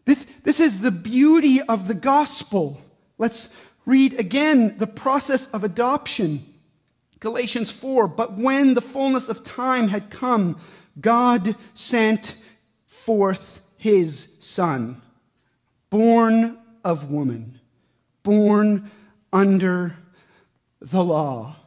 This, 0.05 0.23
this 0.43 0.59
is 0.59 0.79
the 0.79 0.89
beauty 0.89 1.61
of 1.61 1.87
the 1.87 1.93
gospel. 1.93 2.81
Let's 3.17 3.55
read 3.85 4.19
again 4.19 4.77
the 4.77 4.87
process 4.87 5.51
of 5.51 5.63
adoption. 5.63 6.45
Galatians 7.19 7.69
4 7.69 8.07
But 8.07 8.33
when 8.37 8.73
the 8.73 8.81
fullness 8.81 9.27
of 9.27 9.43
time 9.43 9.89
had 9.89 10.09
come, 10.09 10.59
God 10.99 11.55
sent 11.73 12.37
forth 12.87 13.61
his 13.77 14.37
Son, 14.39 15.01
born 15.89 16.57
of 16.85 17.11
woman, 17.11 17.59
born 18.23 18.89
under 19.33 19.97
the 20.79 21.03
law. 21.03 21.57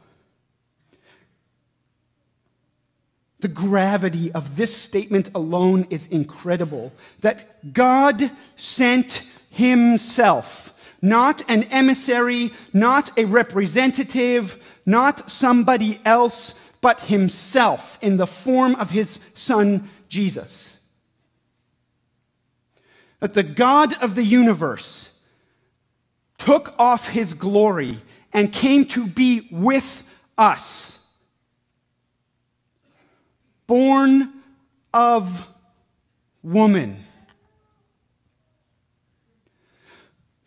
The 3.39 3.47
gravity 3.47 4.31
of 4.31 4.55
this 4.55 4.75
statement 4.75 5.29
alone 5.35 5.87
is 5.89 6.07
incredible. 6.07 6.93
That 7.21 7.73
God 7.73 8.31
sent 8.55 9.23
Himself 9.49 10.75
not 11.05 11.43
an 11.47 11.63
emissary, 11.65 12.51
not 12.73 13.15
a 13.17 13.25
representative, 13.25 14.81
not 14.85 15.29
somebody 15.29 15.99
else, 16.03 16.55
but 16.81 17.01
himself 17.01 17.99
in 18.01 18.17
the 18.17 18.27
form 18.27 18.75
of 18.75 18.89
his 18.89 19.19
son 19.33 19.89
Jesus. 20.09 20.83
That 23.19 23.33
the 23.33 23.43
God 23.43 23.93
of 24.01 24.15
the 24.15 24.23
universe 24.23 25.17
took 26.37 26.77
off 26.79 27.09
his 27.09 27.33
glory 27.33 27.99
and 28.33 28.51
came 28.51 28.85
to 28.85 29.05
be 29.05 29.47
with 29.51 30.03
us. 30.37 31.04
Born 33.67 34.33
of 34.93 35.47
woman. 36.43 36.97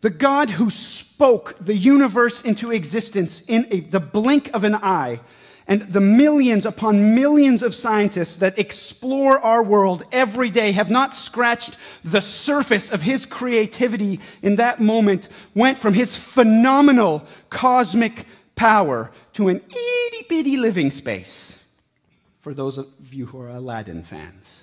The 0.00 0.10
God 0.10 0.50
who 0.50 0.70
spoke 0.70 1.56
the 1.60 1.76
universe 1.76 2.40
into 2.42 2.70
existence 2.70 3.42
in 3.42 3.66
a, 3.70 3.80
the 3.80 4.00
blink 4.00 4.48
of 4.54 4.62
an 4.62 4.76
eye 4.76 5.20
and 5.66 5.82
the 5.82 6.00
millions 6.00 6.64
upon 6.64 7.14
millions 7.14 7.62
of 7.62 7.74
scientists 7.74 8.36
that 8.36 8.58
explore 8.58 9.38
our 9.40 9.62
world 9.62 10.04
every 10.12 10.50
day 10.50 10.72
have 10.72 10.88
not 10.88 11.14
scratched 11.14 11.76
the 12.02 12.22
surface 12.22 12.90
of 12.90 13.02
his 13.02 13.26
creativity 13.26 14.18
in 14.40 14.56
that 14.56 14.80
moment, 14.80 15.28
went 15.54 15.78
from 15.78 15.92
his 15.92 16.16
phenomenal 16.16 17.26
cosmic 17.50 18.24
power 18.54 19.10
to 19.34 19.48
an 19.48 19.60
itty 19.68 20.26
bitty 20.28 20.56
living 20.56 20.90
space 20.90 21.57
for 22.48 22.54
those 22.54 22.78
of 22.78 23.12
you 23.12 23.26
who 23.26 23.38
are 23.42 23.50
Aladdin 23.50 24.02
fans. 24.02 24.62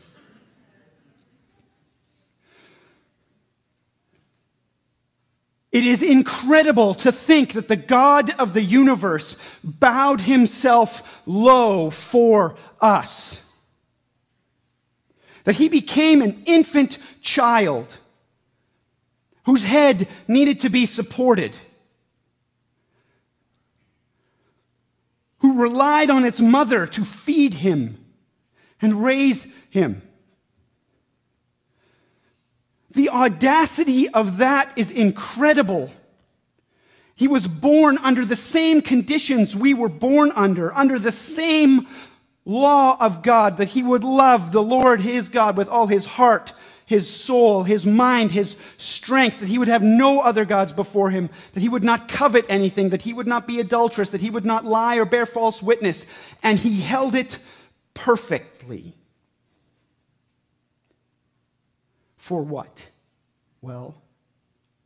It 5.71 5.85
is 5.85 6.01
incredible 6.01 6.95
to 6.95 7.11
think 7.11 7.53
that 7.53 7.67
the 7.67 7.75
God 7.75 8.31
of 8.39 8.55
the 8.55 8.63
universe 8.63 9.37
bowed 9.63 10.21
himself 10.21 11.21
low 11.27 11.91
for 11.91 12.55
us. 12.81 13.53
That 15.43 15.57
he 15.57 15.69
became 15.69 16.23
an 16.23 16.41
infant 16.47 16.97
child 17.21 17.99
whose 19.43 19.63
head 19.63 20.07
needed 20.27 20.59
to 20.61 20.69
be 20.71 20.87
supported, 20.87 21.55
relied 25.55 26.09
on 26.09 26.25
its 26.25 26.39
mother 26.39 26.85
to 26.87 27.03
feed 27.03 27.55
him 27.55 27.97
and 28.81 29.03
raise 29.03 29.47
him. 29.69 30.01
The 32.93 33.09
audacity 33.09 34.07
of 34.09 34.37
that 34.37 34.69
is 34.75 34.89
incredible. 34.89 35.91
He 37.15 37.27
was 37.27 37.47
born 37.47 37.97
under 37.97 38.25
the 38.25 38.35
same 38.35 38.81
conditions 38.81 39.55
we 39.55 39.73
were 39.73 39.89
born 39.89 40.31
under, 40.35 40.73
under 40.73 40.97
the 40.97 41.11
same 41.11 41.87
law 42.45 42.95
of 42.99 43.21
God, 43.21 43.57
that 43.57 43.69
he 43.69 43.83
would 43.83 44.03
love 44.03 44.51
the 44.51 44.63
Lord 44.63 45.01
his 45.01 45.29
God 45.29 45.57
with 45.57 45.67
all 45.67 45.87
his 45.87 46.05
heart, 46.05 46.53
his 46.85 47.09
soul, 47.09 47.63
his 47.63 47.85
mind, 47.85 48.31
his 48.31 48.57
strength, 48.77 49.39
that 49.39 49.49
he 49.49 49.57
would 49.57 49.67
have 49.67 49.81
no 49.81 50.19
other 50.19 50.45
gods 50.45 50.71
before 50.71 51.09
him, 51.09 51.29
that 51.53 51.59
he 51.59 51.69
would 51.69 51.83
not 51.83 52.07
covet 52.07 52.45
anything, 52.47 52.89
that 52.89 53.01
he 53.01 53.13
would 53.13 53.27
not 53.27 53.47
be 53.47 53.59
adulterous, 53.59 54.11
that 54.11 54.21
he 54.21 54.29
would 54.29 54.45
not 54.45 54.65
lie 54.65 54.95
or 54.95 55.05
bear 55.05 55.25
false 55.25 55.63
witness. 55.63 56.05
And 56.43 56.59
he 56.59 56.81
held 56.81 57.15
it 57.15 57.39
perfectly. 57.93 58.93
For 62.17 62.43
what? 62.43 62.89
Well, 63.61 63.95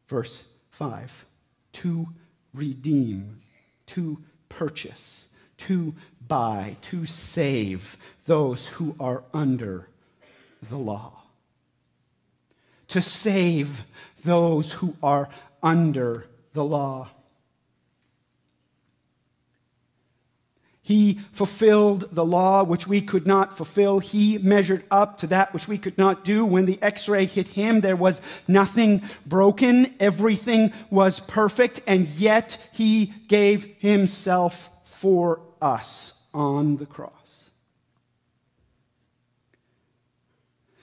verse 0.07 0.49
5 0.71 1.25
to 1.73 2.07
redeem, 2.53 3.39
to 3.87 4.23
purchase, 4.47 5.29
to 5.57 5.93
buy, 6.27 6.77
to 6.81 7.05
save 7.05 7.97
those 8.25 8.69
who 8.69 8.95
are 8.99 9.23
under 9.33 9.87
the 10.69 10.77
law. 10.77 11.18
To 12.89 13.01
save 13.01 13.83
those 14.23 14.73
who 14.73 14.95
are 15.01 15.29
under 15.63 16.25
the 16.53 16.63
law. 16.63 17.09
He 20.81 21.19
fulfilled 21.33 22.09
the 22.11 22.25
law 22.25 22.63
which 22.63 22.87
we 22.87 23.01
could 23.01 23.27
not 23.27 23.55
fulfill. 23.55 23.99
He 23.99 24.39
measured 24.39 24.83
up 24.89 25.19
to 25.19 25.27
that 25.27 25.53
which 25.53 25.67
we 25.67 25.77
could 25.77 25.99
not 25.99 26.25
do. 26.25 26.43
When 26.43 26.65
the 26.65 26.81
x 26.81 27.07
ray 27.07 27.25
hit 27.25 27.49
him, 27.49 27.81
there 27.81 27.95
was 27.95 28.23
nothing 28.47 29.03
broken. 29.23 29.93
Everything 29.99 30.73
was 30.89 31.19
perfect. 31.19 31.81
And 31.85 32.07
yet 32.07 32.57
he 32.73 33.13
gave 33.27 33.65
himself 33.77 34.71
for 34.83 35.41
us 35.61 36.19
on 36.33 36.77
the 36.77 36.87
cross. 36.87 37.51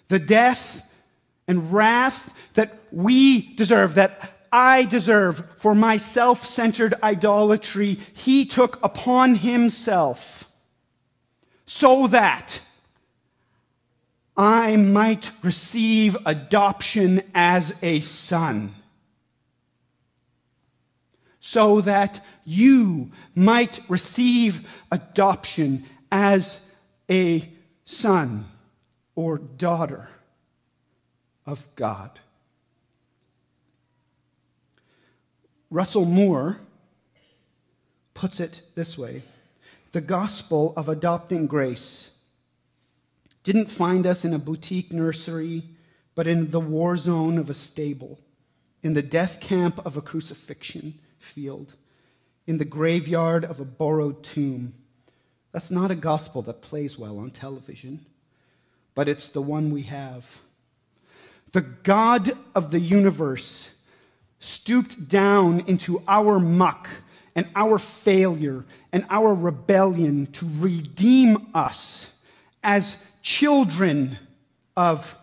The 0.07 0.21
death 0.21 0.89
and 1.49 1.73
wrath 1.73 2.35
that 2.55 2.79
we 2.91 3.55
deserve, 3.55 3.95
that 3.95 4.33
I 4.53 4.85
deserve 4.85 5.45
for 5.57 5.75
my 5.75 5.97
self 5.97 6.45
centered 6.45 6.95
idolatry, 7.03 7.99
he 8.15 8.45
took 8.45 8.83
upon 8.85 9.37
himself 9.37 10.51
so 11.67 12.07
that 12.09 12.61
I 14.37 14.77
might 14.77 15.31
receive 15.43 16.17
adoption 16.27 17.23
as 17.35 17.75
a 17.83 18.01
son. 18.01 18.71
So 21.41 21.81
that 21.81 22.21
you 22.45 23.09
might 23.35 23.81
receive 23.89 24.83
adoption 24.91 25.85
as 26.11 26.61
a 27.11 27.49
son 27.85 28.47
or 29.15 29.39
daughter 29.39 30.09
of 31.47 31.67
God. 31.77 32.19
Russell 35.71 36.05
Moore 36.05 36.59
puts 38.15 38.41
it 38.41 38.63
this 38.75 38.97
way 38.97 39.23
The 39.93 40.01
gospel 40.01 40.73
of 40.77 40.89
adopting 40.89 41.47
grace 41.47 42.13
didn't 43.43 43.71
find 43.71 44.07
us 44.07 44.25
in 44.25 44.35
a 44.35 44.41
boutique 44.41 44.93
nursery, 44.93 45.63
but 46.17 46.27
in 46.27 46.51
the 46.51 46.61
war 46.61 46.97
zone 46.97 47.39
of 47.39 47.49
a 47.49 47.55
stable, 47.55 48.19
in 48.83 48.95
the 48.95 49.03
death 49.03 49.41
camp 49.41 49.85
of 49.87 49.97
a 49.97 50.03
crucifixion 50.03 50.95
field, 51.19 51.75
in 52.47 52.59
the 52.59 52.65
graveyard 52.65 53.45
of 53.45 53.61
a 53.61 53.65
borrowed 53.65 54.25
tomb. 54.25 54.75
That's 55.53 55.71
not 55.71 55.91
a 55.91 55.95
gospel 55.95 56.43
that 56.43 56.61
plays 56.61 56.99
well 56.99 57.19
on 57.19 57.31
television, 57.31 58.05
but 58.95 59.09
it's 59.09 59.29
the 59.29 59.43
one 59.43 59.71
we 59.71 59.83
have. 59.83 60.41
The 61.53 61.63
God 61.63 62.37
of 62.55 62.71
the 62.71 62.81
universe 62.81 63.77
stooped 64.41 65.09
down 65.09 65.61
into 65.67 66.03
our 66.07 66.39
muck 66.39 66.89
and 67.35 67.49
our 67.55 67.79
failure 67.79 68.65
and 68.93 69.05
our 69.11 69.35
rebellion 69.35 70.27
to 70.27 70.47
redeem 70.59 71.49
us 71.55 72.23
as 72.63 73.03
children 73.23 74.19
of 74.77 75.19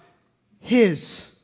His. 0.60 1.36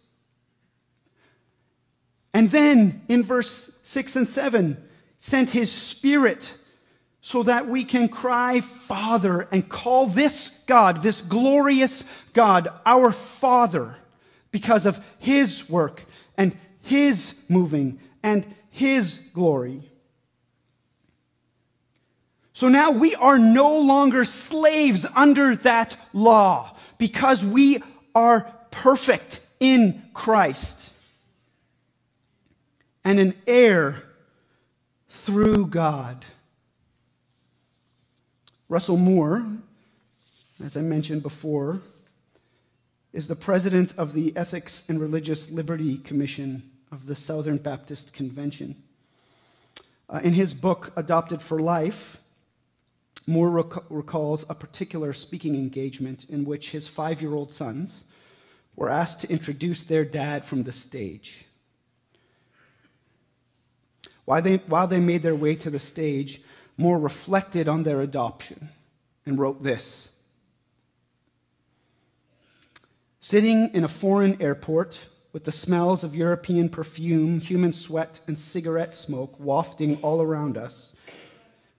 And 2.34 2.52
then 2.52 3.02
in 3.10 3.24
verse 3.24 3.80
6 3.84 4.16
and 4.16 4.28
7, 4.28 4.78
sent 5.18 5.52
His 5.52 5.72
Spirit 5.72 6.54
so 7.22 7.44
that 7.44 7.68
we 7.68 7.84
can 7.84 8.08
cry, 8.08 8.62
Father, 8.62 9.42
and 9.52 9.68
call 9.68 10.06
this 10.06 10.64
God, 10.68 11.02
this 11.04 11.22
glorious 11.22 12.04
God, 12.34 12.70
our 12.86 13.12
Father, 13.12 13.96
because 14.52 14.86
of 14.86 15.04
His 15.20 15.70
work 15.70 16.06
and 16.38 16.56
his 16.82 17.44
moving 17.48 18.00
and 18.24 18.46
His 18.72 19.30
glory. 19.34 19.82
So 22.54 22.68
now 22.68 22.92
we 22.92 23.16
are 23.16 23.38
no 23.38 23.78
longer 23.80 24.24
slaves 24.26 25.06
under 25.16 25.56
that 25.58 25.96
law 26.14 26.76
because 26.98 27.46
we 27.46 27.82
are 28.14 28.52
perfect 28.72 29.40
in 29.60 30.04
Christ 30.14 30.92
and 33.06 33.20
an 33.20 33.34
heir 33.48 34.04
through 35.10 35.68
God. 35.68 36.26
Russell 38.68 38.98
Moore, 38.98 39.46
as 40.64 40.76
I 40.76 40.82
mentioned 40.82 41.24
before, 41.24 41.82
is 43.12 43.28
the 43.28 43.36
president 43.36 43.94
of 43.98 44.14
the 44.14 44.36
Ethics 44.38 44.84
and 44.88 45.00
Religious 45.00 45.50
Liberty 45.50 45.98
Commission 45.98 46.70
of 46.92 47.08
the 47.08 47.16
Southern 47.16 47.58
Baptist 47.58 48.14
Convention. 48.14 48.76
Uh, 50.10 50.20
in 50.24 50.34
his 50.34 50.54
book, 50.54 50.94
Adopted 50.96 51.42
for 51.42 51.60
Life, 51.60 52.22
Moore 53.26 53.50
rec- 53.50 53.84
recalls 53.90 54.46
a 54.50 54.56
particular 54.56 55.14
speaking 55.14 55.56
engagement 55.56 56.26
in 56.30 56.46
which 56.46 56.72
his 56.72 56.88
five 56.88 57.22
year 57.22 57.34
old 57.34 57.52
sons 57.52 58.06
were 58.76 58.90
asked 58.90 59.22
to 59.22 59.30
introduce 59.30 59.84
their 59.84 60.06
dad 60.06 60.46
from 60.46 60.64
the 60.64 60.72
stage. 60.72 61.46
While 64.26 64.42
they, 64.42 64.58
while 64.58 64.88
they 64.88 65.00
made 65.00 65.24
their 65.24 65.36
way 65.36 65.56
to 65.56 65.70
the 65.70 65.80
stage, 65.80 66.42
Moore 66.78 67.00
reflected 67.00 67.68
on 67.68 67.84
their 67.84 68.02
adoption 68.02 68.70
and 69.26 69.38
wrote 69.38 69.64
this 69.64 70.19
Sitting 73.22 73.74
in 73.74 73.84
a 73.84 73.90
foreign 73.90 74.42
airport, 74.42 75.08
with 75.34 75.44
the 75.44 75.52
smells 75.52 76.06
of 76.06 76.16
European 76.16 76.70
perfume, 76.70 77.42
human 77.42 77.74
sweat, 77.74 78.22
and 78.28 78.40
cigarette 78.40 78.96
smoke 78.96 79.38
wafting 79.40 79.98
all 80.02 80.22
around 80.22 80.58
us, 80.58 80.96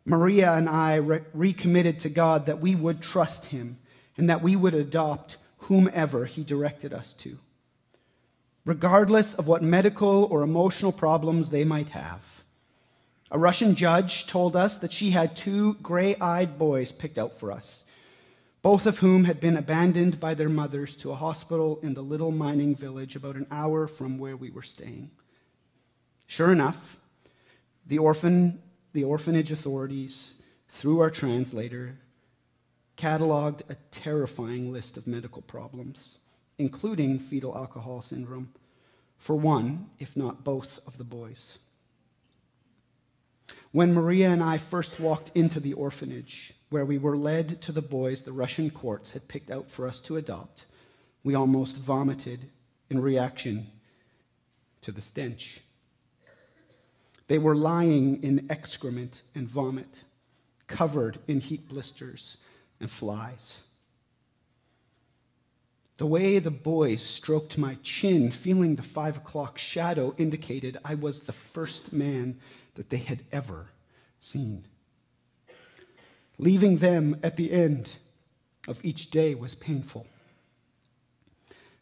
Maria 0.04 0.52
and 0.52 0.68
I 0.68 0.96
re- 0.96 1.22
recommitted 1.32 1.98
to 2.00 2.10
God 2.10 2.44
that 2.44 2.60
we 2.60 2.74
would 2.74 3.00
trust 3.00 3.46
Him 3.46 3.78
and 4.18 4.28
that 4.28 4.42
we 4.42 4.54
would 4.54 4.74
adopt 4.74 5.38
whomever 5.60 6.26
He 6.26 6.44
directed 6.44 6.92
us 6.92 7.14
to, 7.14 7.38
regardless 8.66 9.34
of 9.34 9.46
what 9.46 9.62
medical 9.62 10.24
or 10.24 10.42
emotional 10.42 10.92
problems 10.92 11.48
they 11.48 11.64
might 11.64 11.88
have. 11.88 12.44
A 13.30 13.38
Russian 13.38 13.74
judge 13.76 14.26
told 14.26 14.56
us 14.56 14.78
that 14.78 14.92
she 14.92 15.12
had 15.12 15.34
two 15.34 15.74
gray 15.74 16.16
eyed 16.16 16.58
boys 16.58 16.92
picked 16.92 17.18
out 17.18 17.34
for 17.34 17.50
us, 17.50 17.84
both 18.62 18.86
of 18.86 18.98
whom 18.98 19.24
had 19.24 19.40
been 19.40 19.56
abandoned 19.56 20.20
by 20.20 20.34
their 20.34 20.48
mothers 20.48 20.96
to 20.96 21.10
a 21.10 21.16
hospital 21.16 21.78
in 21.82 21.94
the 21.94 22.02
little 22.02 22.30
mining 22.30 22.74
village 22.74 23.16
about 23.16 23.36
an 23.36 23.46
hour 23.50 23.86
from 23.86 24.18
where 24.18 24.36
we 24.36 24.50
were 24.50 24.62
staying. 24.62 25.10
Sure 26.26 26.52
enough, 26.52 26.98
the, 27.86 27.98
orphan, 27.98 28.62
the 28.92 29.04
orphanage 29.04 29.50
authorities, 29.50 30.34
through 30.68 31.00
our 31.00 31.10
translator, 31.10 31.98
cataloged 32.96 33.62
a 33.70 33.76
terrifying 33.90 34.70
list 34.72 34.96
of 34.96 35.06
medical 35.06 35.42
problems, 35.42 36.18
including 36.58 37.18
fetal 37.18 37.56
alcohol 37.56 38.02
syndrome, 38.02 38.52
for 39.16 39.34
one, 39.34 39.88
if 39.98 40.16
not 40.16 40.44
both, 40.44 40.80
of 40.86 40.98
the 40.98 41.04
boys. 41.04 41.58
When 43.72 43.94
Maria 43.94 44.30
and 44.30 44.42
I 44.42 44.58
first 44.58 44.98
walked 44.98 45.30
into 45.34 45.60
the 45.60 45.74
orphanage, 45.74 46.54
where 46.70 46.84
we 46.84 46.98
were 46.98 47.16
led 47.16 47.62
to 47.62 47.72
the 47.72 47.82
boys 47.82 48.22
the 48.22 48.32
Russian 48.32 48.70
courts 48.70 49.12
had 49.12 49.28
picked 49.28 49.50
out 49.50 49.70
for 49.70 49.86
us 49.86 50.00
to 50.02 50.16
adopt, 50.16 50.66
we 51.22 51.36
almost 51.36 51.76
vomited 51.76 52.48
in 52.88 53.00
reaction 53.00 53.68
to 54.80 54.90
the 54.90 55.00
stench. 55.00 55.60
They 57.28 57.38
were 57.38 57.54
lying 57.54 58.20
in 58.24 58.50
excrement 58.50 59.22
and 59.36 59.48
vomit, 59.48 60.02
covered 60.66 61.20
in 61.28 61.38
heat 61.38 61.68
blisters 61.68 62.38
and 62.80 62.90
flies. 62.90 63.62
The 65.98 66.06
way 66.06 66.40
the 66.40 66.50
boys 66.50 67.02
stroked 67.02 67.56
my 67.58 67.76
chin, 67.82 68.32
feeling 68.32 68.74
the 68.74 68.82
five 68.82 69.18
o'clock 69.18 69.58
shadow, 69.58 70.14
indicated 70.18 70.78
I 70.84 70.96
was 70.96 71.22
the 71.22 71.32
first 71.32 71.92
man 71.92 72.40
that 72.74 72.90
they 72.90 72.98
had 72.98 73.24
ever 73.32 73.68
seen. 74.18 74.64
Leaving 76.38 76.78
them 76.78 77.18
at 77.22 77.36
the 77.36 77.52
end 77.52 77.96
of 78.68 78.84
each 78.84 79.10
day 79.10 79.34
was 79.34 79.54
painful. 79.54 80.06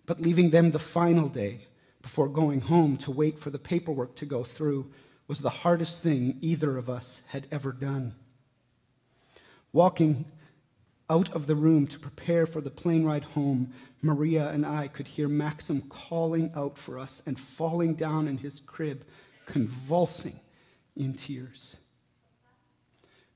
But 0.06 0.20
leaving 0.20 0.50
them 0.50 0.70
the 0.70 0.78
final 0.78 1.28
day 1.28 1.66
before 2.02 2.28
going 2.28 2.62
home 2.62 2.96
to 2.98 3.10
wait 3.10 3.38
for 3.38 3.50
the 3.50 3.58
paperwork 3.58 4.16
to 4.16 4.26
go 4.26 4.42
through 4.42 4.90
was 5.26 5.42
the 5.42 5.50
hardest 5.50 6.00
thing 6.00 6.38
either 6.40 6.78
of 6.78 6.88
us 6.88 7.20
had 7.28 7.46
ever 7.52 7.70
done. 7.70 8.14
Walking 9.72 10.24
out 11.10 11.30
of 11.32 11.46
the 11.46 11.54
room 11.54 11.86
to 11.86 11.98
prepare 11.98 12.46
for 12.46 12.60
the 12.60 12.70
plane 12.70 13.04
ride 13.04 13.24
home, 13.24 13.72
Maria 14.00 14.48
and 14.48 14.64
I 14.64 14.88
could 14.88 15.06
hear 15.06 15.28
Maxim 15.28 15.82
calling 15.82 16.50
out 16.54 16.78
for 16.78 16.98
us 16.98 17.22
and 17.26 17.38
falling 17.38 17.94
down 17.94 18.26
in 18.26 18.38
his 18.38 18.60
crib, 18.60 19.04
convulsing 19.46 20.40
in 20.98 21.14
tears. 21.14 21.76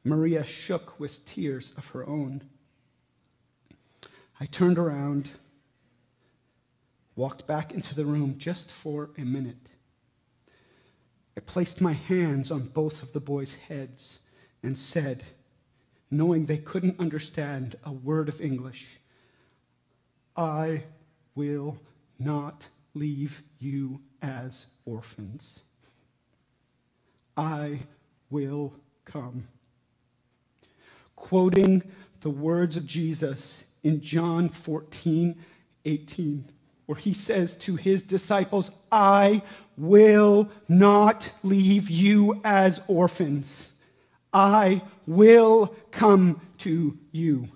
Maria 0.05 0.45
shook 0.45 0.99
with 0.99 1.25
tears 1.25 1.73
of 1.77 1.89
her 1.89 2.07
own. 2.07 2.43
I 4.41 4.47
turned 4.47 4.79
around, 4.79 5.31
walked 7.15 7.47
back 7.47 7.73
into 7.73 7.95
the 7.95 8.05
room 8.05 8.37
just 8.37 8.71
for 8.71 9.11
a 9.17 9.23
minute. 9.23 9.69
I 11.37 11.41
placed 11.41 11.81
my 11.81 11.93
hands 11.93 12.51
on 12.51 12.69
both 12.69 13.03
of 13.03 13.13
the 13.13 13.21
boys' 13.21 13.55
heads 13.55 14.21
and 14.63 14.77
said, 14.77 15.23
knowing 16.11 16.47
they 16.47 16.59
couldn't 16.59 17.01
understand 17.01 17.77
a 17.85 17.93
word 17.93 18.29
of 18.29 18.41
English, 18.41 18.99
I 20.37 20.85
will 21.35 21.79
not 22.19 22.69
leave 22.95 23.43
you 23.59 24.01
as 24.21 24.67
orphans. 24.85 25.61
I 27.37 27.81
will 28.31 28.75
come. 29.05 29.49
Quoting 31.17 31.83
the 32.21 32.31
words 32.31 32.77
of 32.77 32.87
Jesus 32.87 33.65
in 33.83 34.01
John 34.01 34.49
14, 34.49 35.37
18, 35.85 36.45
where 36.87 36.99
he 36.99 37.15
says 37.15 37.57
to 37.59 37.77
his 37.77 38.03
disciples, 38.03 38.71
I 38.91 39.43
will 39.77 40.51
not 40.69 41.31
leave 41.43 41.91
you 41.91 42.41
as 42.45 42.81
orphans. 42.87 43.73
I 44.33 44.83
will 45.07 45.75
come 45.91 46.41
to 46.59 46.99
you. 47.11 47.49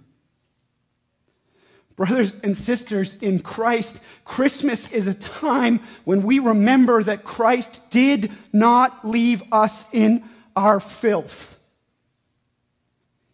Brothers 1.96 2.36
and 2.42 2.54
sisters 2.54 3.14
in 3.22 3.40
Christ, 3.40 4.02
Christmas 4.24 4.92
is 4.92 5.06
a 5.06 5.14
time 5.14 5.80
when 6.04 6.22
we 6.22 6.38
remember 6.38 7.02
that 7.02 7.24
Christ 7.24 7.90
did 7.90 8.30
not 8.52 9.08
leave 9.08 9.42
us 9.50 9.86
in 9.94 10.22
our 10.54 10.78
filth. 10.78 11.58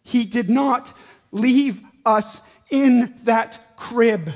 He 0.03 0.23
did 0.23 0.49
not 0.49 0.93
leave 1.31 1.81
us 2.05 2.41
in 2.69 3.13
that 3.23 3.59
crib, 3.75 4.31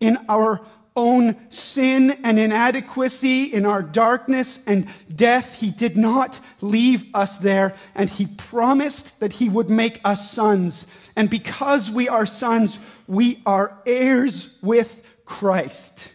in 0.00 0.18
our 0.28 0.64
own 1.00 1.34
sin 1.50 2.10
and 2.22 2.38
inadequacy, 2.38 3.44
in 3.44 3.64
our 3.64 3.82
darkness 3.82 4.60
and 4.66 4.86
death, 5.14 5.60
He 5.60 5.70
did 5.70 5.96
not 5.96 6.38
leave 6.60 7.06
us 7.14 7.38
there, 7.38 7.74
and 7.94 8.10
He 8.10 8.26
promised 8.26 9.18
that 9.20 9.32
He 9.32 9.48
would 9.48 9.70
make 9.70 9.98
us 10.04 10.30
sons. 10.30 10.86
And 11.16 11.30
because 11.30 11.90
we 11.90 12.06
are 12.08 12.26
sons, 12.26 12.78
we 13.06 13.40
are 13.46 13.78
heirs 13.86 14.54
with 14.60 15.24
Christ. 15.24 16.12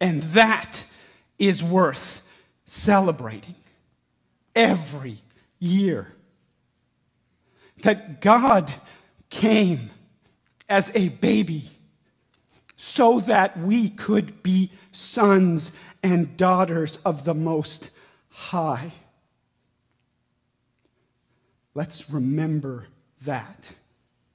And 0.00 0.22
that 0.22 0.84
is 1.40 1.64
worth 1.64 2.22
celebrating 2.66 3.56
every 4.54 5.22
year. 5.58 6.14
That 7.82 8.20
God 8.20 8.72
came 9.28 9.90
as 10.68 10.92
a 10.94 11.08
baby 11.08 11.70
so 12.98 13.20
that 13.20 13.56
we 13.56 13.88
could 13.88 14.42
be 14.42 14.72
sons 14.90 15.70
and 16.02 16.36
daughters 16.36 16.96
of 17.04 17.24
the 17.24 17.32
Most 17.32 17.90
High. 18.28 18.90
Let's 21.74 22.10
remember 22.10 22.88
that 23.22 23.72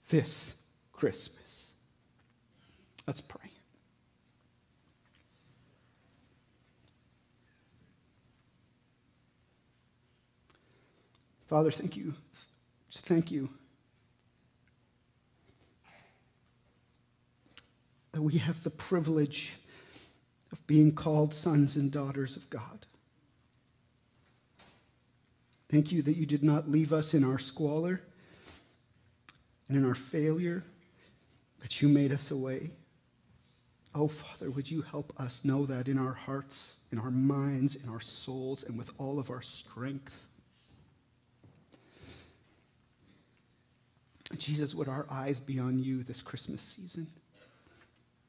this 0.08 0.56
Christmas. 0.94 1.72
Let's 3.06 3.20
pray. 3.20 3.52
Father, 11.42 11.70
thank 11.70 11.98
you. 11.98 12.14
Thank 12.90 13.30
you 13.30 13.50
we 18.24 18.38
have 18.38 18.64
the 18.64 18.70
privilege 18.70 19.58
of 20.52 20.66
being 20.66 20.94
called 20.94 21.34
sons 21.34 21.76
and 21.76 21.92
daughters 21.92 22.38
of 22.38 22.50
God. 22.50 22.86
Thank 25.70 25.92
you 25.92 26.02
that 26.04 26.16
you 26.16 26.26
did 26.26 26.44
not 26.44 26.70
leave 26.70 26.94
us 26.94 27.14
in 27.14 27.24
our 27.24 27.40
squalor 27.40 28.02
and 29.68 29.78
in 29.78 29.86
our 29.86 29.96
failure, 29.96 30.64
but 31.60 31.82
you 31.82 31.90
made 31.90 32.12
us 32.12 32.32
a 32.32 32.38
way. 32.38 32.72
Oh, 33.96 34.08
Father, 34.08 34.50
would 34.50 34.70
you 34.70 34.84
help 34.84 35.14
us 35.20 35.44
know 35.44 35.66
that 35.66 35.88
in 35.88 35.98
our 35.98 36.14
hearts, 36.14 36.76
in 36.92 37.00
our 37.00 37.12
minds, 37.12 37.76
in 37.76 37.90
our 37.90 38.00
souls, 38.00 38.64
and 38.64 38.78
with 38.78 38.92
all 38.98 39.20
of 39.20 39.30
our 39.30 39.42
strength? 39.42 40.28
Jesus, 44.38 44.74
would 44.74 44.88
our 44.88 45.06
eyes 45.12 45.40
be 45.40 45.60
on 45.60 45.80
you 45.80 46.04
this 46.04 46.22
Christmas 46.22 46.62
season? 46.62 47.08